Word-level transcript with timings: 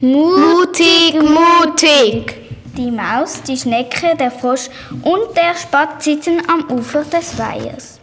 Mutig, 0.00 1.14
mutig! 1.20 2.36
Die 2.76 2.88
Maus, 2.88 3.42
die 3.42 3.56
Schnecke, 3.56 4.14
der 4.16 4.30
Frosch 4.30 4.68
und 5.02 5.36
der 5.36 5.56
Spatz 5.56 6.04
sitzen 6.04 6.40
am 6.46 6.70
Ufer 6.70 7.02
des 7.02 7.36
Weihers. 7.36 7.98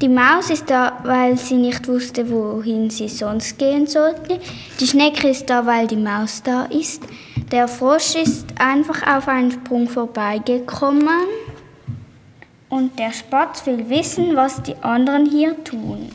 Die 0.00 0.08
Maus 0.08 0.48
ist 0.48 0.70
da, 0.70 1.00
weil 1.02 1.36
sie 1.36 1.56
nicht 1.56 1.86
wusste, 1.86 2.30
wohin 2.30 2.88
sie 2.88 3.10
sonst 3.10 3.58
gehen 3.58 3.86
sollte. 3.86 4.40
Die 4.80 4.86
Schnecke 4.86 5.28
ist 5.28 5.50
da, 5.50 5.66
weil 5.66 5.86
die 5.86 5.96
Maus 5.96 6.42
da 6.42 6.64
ist. 6.64 7.02
Der 7.52 7.68
Frosch 7.68 8.14
ist 8.14 8.46
einfach 8.58 9.06
auf 9.06 9.28
einen 9.28 9.50
Sprung 9.50 9.86
vorbeigekommen. 9.86 11.28
Und 12.70 12.98
der 12.98 13.12
Spatz 13.12 13.66
will 13.66 13.86
wissen, 13.90 14.34
was 14.34 14.62
die 14.62 14.76
anderen 14.80 15.26
hier 15.26 15.62
tun. 15.62 16.10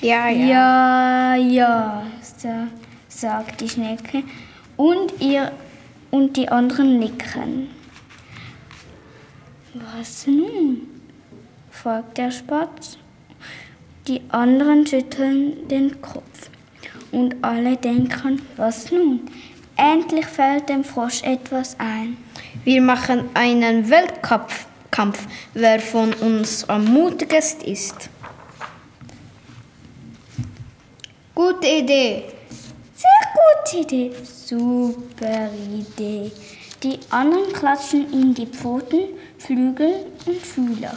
Ja, 0.00 0.28
Ja, 0.30 1.36
ja, 1.36 2.02
so, 2.36 2.48
sagt 3.20 3.60
die 3.60 3.68
Schnecke. 3.68 4.22
Und, 4.76 5.20
ihr, 5.20 5.52
und 6.10 6.36
die 6.36 6.48
anderen 6.48 6.98
nicken. 6.98 7.68
Was 9.74 10.26
nun? 10.26 10.88
fragt 11.70 12.18
der 12.18 12.30
Spatz. 12.30 12.98
Die 14.08 14.22
anderen 14.30 14.86
schütteln 14.86 15.68
den 15.68 16.00
Kopf. 16.00 16.50
Und 17.12 17.36
alle 17.42 17.76
denken, 17.76 18.40
was 18.56 18.90
nun? 18.90 19.20
Endlich 19.76 20.26
fällt 20.26 20.68
dem 20.68 20.84
Frosch 20.84 21.22
etwas 21.22 21.78
ein. 21.78 22.16
Wir 22.64 22.80
machen 22.80 23.28
einen 23.34 23.88
Weltkampf, 23.88 24.66
Kampf, 24.90 25.26
wer 25.54 25.80
von 25.80 26.12
uns 26.14 26.68
am 26.68 26.84
mutigsten 26.84 27.66
ist. 27.66 28.10
Gute 31.34 31.66
Idee. 31.66 32.24
Gute 33.40 33.78
Idee. 33.78 34.12
Super 34.24 35.50
Idee. 35.72 36.30
Die 36.82 36.98
anderen 37.10 37.52
klatschen 37.52 38.12
in 38.12 38.34
die 38.34 38.46
Pfoten, 38.46 39.18
Flügel 39.38 40.06
und 40.26 40.36
Fühler. 40.36 40.96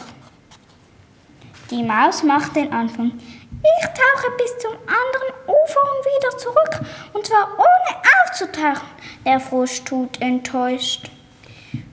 Die 1.70 1.82
Maus 1.82 2.22
macht 2.22 2.56
den 2.56 2.72
Anfang. 2.72 3.12
Ich 3.16 3.86
tauche 3.86 4.30
bis 4.36 4.58
zum 4.58 4.72
anderen 4.72 5.32
Ufer 5.46 5.80
und 5.80 6.04
wieder 6.04 6.36
zurück, 6.36 6.80
und 7.14 7.26
zwar 7.26 7.48
ohne 7.56 8.02
aufzutauchen. 8.24 8.88
Der 9.24 9.40
Frosch 9.40 9.82
tut 9.84 10.20
enttäuscht. 10.20 11.10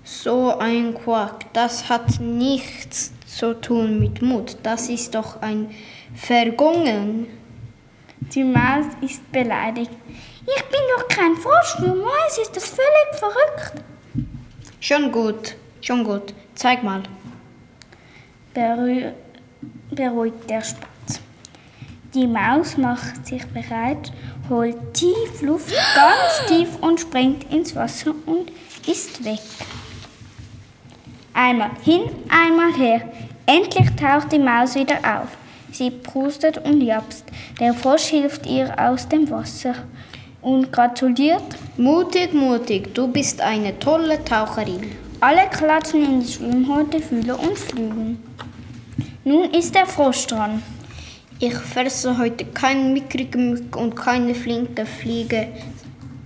So 0.03 0.57
ein 0.57 0.93
Quark, 0.93 1.53
das 1.53 1.87
hat 1.87 2.19
nichts 2.19 3.13
zu 3.25 3.53
tun 3.53 3.99
mit 3.99 4.21
Mut. 4.21 4.57
Das 4.63 4.89
ist 4.89 5.15
doch 5.15 5.41
ein 5.41 5.73
Vergungen. 6.13 7.27
Die 8.33 8.43
Maus 8.45 8.85
ist 9.01 9.29
beleidigt. 9.31 9.91
Ich 10.41 10.63
bin 10.65 10.79
doch 10.95 11.07
kein 11.09 11.35
Frosch, 11.35 11.75
für 11.75 11.93
Mäuse 11.93 12.41
ist 12.41 12.55
das 12.55 12.69
völlig 12.69 13.19
verrückt. 13.19 13.83
Schon 14.79 15.11
gut, 15.11 15.55
schon 15.81 16.03
gut. 16.05 16.33
Zeig 16.55 16.81
mal. 16.81 17.03
Berühr, 18.53 19.13
beruhigt 19.89 20.49
der 20.49 20.61
Spatz. 20.61 21.19
Die 22.13 22.25
Maus 22.25 22.77
macht 22.77 23.25
sich 23.27 23.45
bereit, 23.47 24.11
holt 24.49 24.93
tief 24.93 25.41
Luft, 25.41 25.73
ganz 25.95 26.45
tief 26.47 26.69
und 26.81 27.01
springt 27.01 27.51
ins 27.51 27.75
Wasser 27.75 28.13
und 28.25 28.51
ist 28.87 29.23
weg. 29.25 29.39
Einmal 31.33 31.71
hin, 31.83 32.09
einmal 32.29 32.73
her. 32.73 33.01
Endlich 33.45 33.89
taucht 33.97 34.31
die 34.31 34.39
Maus 34.39 34.75
wieder 34.75 34.97
auf. 34.97 35.29
Sie 35.81 35.89
prustet 35.89 36.59
und 36.59 36.79
japst. 36.81 37.25
Der 37.59 37.73
Frosch 37.73 38.03
hilft 38.03 38.45
ihr 38.45 38.71
aus 38.77 39.09
dem 39.09 39.27
Wasser 39.31 39.73
und 40.43 40.71
gratuliert. 40.71 41.41
Mutig, 41.75 42.35
mutig, 42.35 42.93
du 42.93 43.07
bist 43.07 43.41
eine 43.41 43.79
tolle 43.79 44.23
Taucherin. 44.23 44.91
Alle 45.21 45.49
klatschen 45.49 46.05
in 46.05 46.19
die 46.19 46.31
Schwimmhäute, 46.31 46.99
Fühler 46.99 47.39
und 47.39 47.57
Flügel. 47.57 48.15
Nun 49.23 49.49
ist 49.55 49.73
der 49.73 49.87
Frosch 49.87 50.27
dran. 50.27 50.61
Ich 51.39 51.55
fresse 51.55 52.15
heute 52.15 52.45
keinen 52.45 52.93
mickrigen 52.93 53.49
Mück 53.49 53.75
und 53.75 53.95
keine 53.95 54.35
flinke 54.35 54.85
Fliege, 54.85 55.47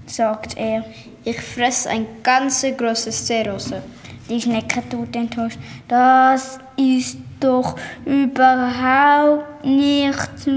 sagt 0.05 0.57
er. 0.57 0.83
Ich 1.23 1.39
fresse 1.39 1.91
ein 1.91 2.07
ganze 2.23 2.73
großes 2.73 3.25
Seerose. 3.25 3.81
Die 4.29 4.41
Schnecke 4.41 4.81
tut 4.89 5.15
enttäuscht. 5.15 5.59
Das 5.87 6.59
ist 6.77 7.17
doch 7.39 7.75
überhaupt 8.05 9.63
nicht 9.63 10.47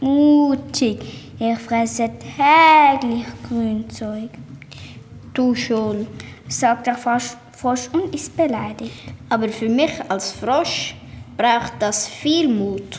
mutig. 0.00 0.98
Ich 1.38 1.58
fresse 1.58 2.10
täglich 2.18 3.26
Grünzeug, 3.48 4.30
Du 5.34 5.54
schon. 5.54 6.06
sagt 6.48 6.86
der 6.86 6.96
Frosch, 6.96 7.36
Frosch 7.52 7.88
und 7.92 8.14
ist 8.14 8.36
beleidigt. 8.36 9.12
Aber 9.28 9.48
für 9.48 9.68
mich 9.68 9.92
als 10.08 10.32
Frosch 10.32 10.96
braucht 11.36 11.74
das 11.78 12.08
viel 12.08 12.48
Mut. 12.48 12.98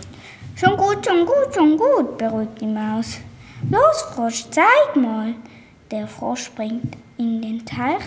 Schon 0.55 0.77
gut, 0.77 1.05
schon 1.05 1.25
gut, 1.25 1.53
schon 1.53 1.77
gut, 1.77 2.17
beruhigt 2.17 2.61
die 2.61 2.67
Maus. 2.67 3.17
Los, 3.69 4.01
Frosch, 4.13 4.45
zeig 4.51 4.95
mal. 4.95 5.33
Der 5.91 6.07
Frosch 6.07 6.45
springt 6.45 6.95
in 7.17 7.41
den 7.41 7.65
Teich, 7.65 8.03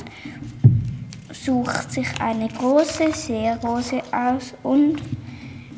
sucht 1.33 1.93
sich 1.93 2.09
eine 2.21 2.49
große 2.49 3.13
Seerose 3.13 4.03
aus 4.13 4.55
und 4.63 5.01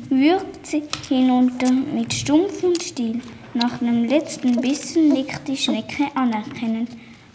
würgt 0.09 0.65
sie 0.65 0.83
hinunter 1.07 1.71
mit 1.71 2.13
stumpfem 2.13 2.79
Stiel. 2.79 3.21
Nach 3.53 3.77
dem 3.79 4.05
letzten 4.05 4.59
Bissen 4.59 5.09
nickt 5.09 5.47
die 5.47 5.57
Schnecke 5.57 6.05
anerkennend. 6.13 6.89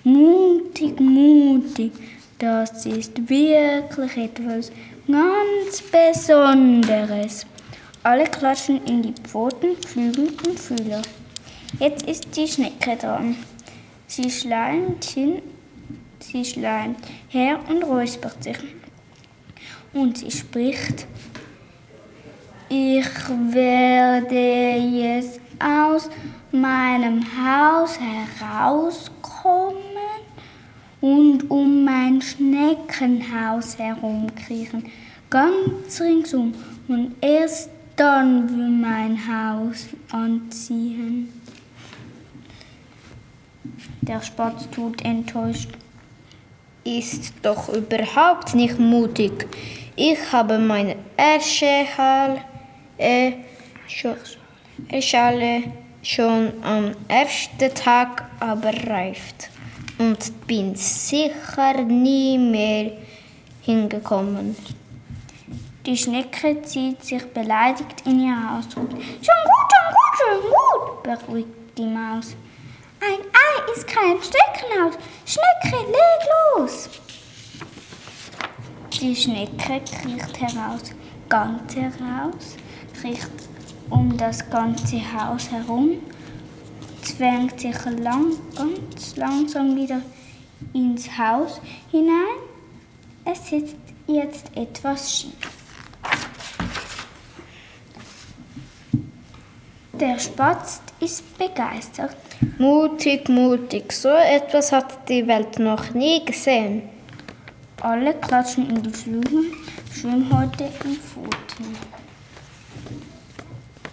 Mutig, 0.04 1.00
mutig, 1.00 1.92
das 2.38 2.86
ist 2.86 3.28
wirklich 3.28 4.16
etwas 4.16 4.70
ganz 5.06 5.82
Besonderes. 5.90 7.46
Alle 8.02 8.24
klatschen 8.24 8.84
in 8.86 9.02
die 9.02 9.12
Pfoten, 9.12 9.76
Flügel 9.86 10.28
und 10.46 10.58
Fühler. 10.58 11.02
Jetzt 11.78 12.06
ist 12.08 12.36
die 12.36 12.48
Schnecke 12.48 12.96
dran. 12.96 13.36
Sie 14.06 14.30
schleimt 14.30 15.04
hin, 15.04 15.42
sie 16.22 16.44
schleimt 16.44 16.98
her 17.28 17.60
und 17.68 17.82
räuspert 17.82 18.42
sich. 18.42 18.58
Und 19.92 20.18
sie 20.18 20.30
spricht, 20.30 21.06
ich 22.68 23.28
werde 23.50 24.78
jetzt 24.78 25.40
aus 25.58 26.08
meinem 26.52 27.20
Haus 27.22 27.98
herauskommen 27.98 29.80
und 31.00 31.50
um 31.50 31.84
mein 31.84 32.22
Schneckenhaus 32.22 33.78
herumkriechen, 33.78 34.84
ganz 35.28 36.00
ringsum 36.00 36.54
und 36.88 37.14
erst 37.20 37.70
dann 37.96 38.48
will 38.48 38.68
mein 38.70 39.18
Haus 39.26 39.88
anziehen. 40.10 41.28
Der 44.00 44.22
Spatz 44.22 44.68
tut 44.70 45.04
enttäuscht. 45.04 45.70
Ist 46.84 47.34
doch 47.42 47.68
überhaupt 47.68 48.54
nicht 48.54 48.78
mutig. 48.78 49.46
Ich 49.96 50.18
habe 50.32 50.58
meine 50.58 50.96
Erschale, 51.16 52.42
äh, 52.96 53.32
schon, 53.86 54.16
Erschale 54.88 55.64
schon 56.02 56.52
am 56.62 56.92
ersten 57.06 57.74
Tag 57.74 58.24
abreift 58.40 59.50
und 59.98 60.46
bin 60.46 60.74
sicher 60.74 61.82
nie 61.82 62.38
mehr 62.38 62.92
hingekommen. 63.60 64.56
Die 65.84 65.96
Schnecke 65.96 66.62
zieht 66.62 67.04
sich 67.04 67.24
beleidigt 67.26 68.02
in 68.06 68.20
ihr 68.20 68.50
Haus 68.50 68.68
zurück. 68.68 68.90
Schon 68.90 69.00
gut, 69.00 69.68
schon 69.72 69.90
gut, 69.96 70.14
schon 70.18 70.50
gut, 70.50 71.02
beruhigt 71.02 71.78
die 71.78 71.86
Maus. 71.86 72.34
Ist 73.76 73.86
kein 73.86 74.16
Schneckenhaus. 74.20 74.94
Schnecke, 75.24 75.76
leg 75.86 76.56
los. 76.56 76.88
Die 79.00 79.14
Schnecke 79.14 79.80
kriecht 79.84 80.40
heraus, 80.40 80.82
ganz 81.28 81.76
heraus, 81.76 82.56
kriecht 83.00 83.30
um 83.88 84.16
das 84.16 84.48
ganze 84.50 85.00
Haus 85.12 85.50
herum, 85.50 86.02
zwängt 87.02 87.60
sich 87.60 87.76
lang, 87.84 88.36
ganz 88.56 89.16
langsam 89.16 89.76
wieder 89.76 90.02
ins 90.72 91.16
Haus 91.16 91.60
hinein. 91.90 92.38
Es 93.24 93.48
sitzt 93.48 93.76
jetzt 94.06 94.54
etwas 94.56 95.14
schief. 95.14 95.34
Der 99.92 100.18
Spatz 100.18 100.80
ist 100.98 101.38
begeistert. 101.38 102.16
Mutig, 102.58 103.28
mutig, 103.28 103.92
so 103.92 104.08
etwas 104.08 104.72
hat 104.72 105.08
die 105.10 105.26
Welt 105.26 105.58
noch 105.58 105.92
nie 105.92 106.24
gesehen. 106.24 106.82
Alle 107.82 108.14
klatschen 108.14 108.70
in 108.70 108.82
die 108.82 108.90
Flügel, 108.90 109.52
Schwimmhäute 109.92 110.70
und 110.84 110.96
Pfoten. 110.96 111.76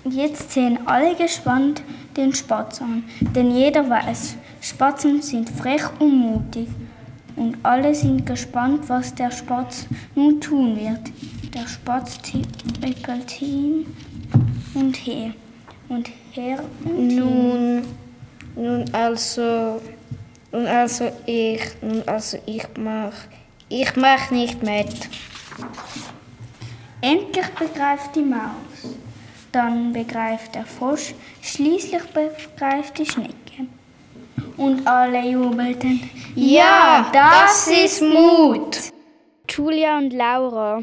Jetzt 0.05 0.53
sehen 0.53 0.79
alle 0.85 1.13
gespannt 1.15 1.83
den 2.15 2.33
Spatz 2.33 2.81
an, 2.81 3.03
denn 3.35 3.51
jeder 3.51 3.89
weiß, 3.89 4.38
Spatzen 4.61 5.21
sind 5.21 5.49
frech 5.49 5.83
und 5.99 6.17
mutig 6.17 6.69
und 7.35 7.57
alle 7.63 7.94
sind 7.94 8.25
gespannt, 8.25 8.88
was 8.88 9.13
der 9.13 9.31
Spatz 9.31 9.88
nun 10.15 10.39
tun 10.39 10.77
wird. 10.77 11.11
Der 11.53 11.67
Spatz 11.67 12.17
trippelt 12.21 13.29
hin 13.29 13.85
und 14.73 14.95
her 14.95 15.33
und 15.89 16.09
her 16.31 16.63
und 16.85 17.09
hin. 17.09 18.06
Nun 18.57 18.86
also, 18.92 19.80
nun 20.51 20.65
also 20.65 21.12
ich, 21.27 21.62
nun 21.80 22.01
also 22.07 22.39
ich 22.48 22.65
mach, 22.75 23.13
ich 23.69 23.95
mach 23.95 24.31
nicht 24.31 24.63
mit. 24.63 25.09
Endlich 27.00 27.45
begreift 27.50 28.15
die 28.15 28.24
Maus, 28.24 28.95
dann 29.51 29.94
begreift 29.94 30.56
der 30.56 30.65
Frosch, 30.65 31.13
schließlich 31.39 32.01
begreift 32.06 32.98
die 32.98 33.06
Schnecke. 33.06 33.68
Und 34.57 34.88
alle 34.88 35.21
jubelten. 35.21 36.09
Ja, 36.33 37.12
das 37.13 37.68
ist 37.68 38.01
Mut! 38.01 38.92
Julia 39.48 40.00
und 40.00 40.13
Laura. 40.13 40.81